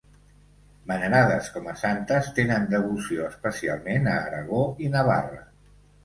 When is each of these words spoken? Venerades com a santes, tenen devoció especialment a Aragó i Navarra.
Venerades 0.91 1.49
com 1.57 1.67
a 1.73 1.73
santes, 1.81 2.29
tenen 2.39 2.65
devoció 2.71 3.27
especialment 3.33 4.09
a 4.13 4.15
Aragó 4.23 4.63
i 4.87 4.91
Navarra. 4.97 5.39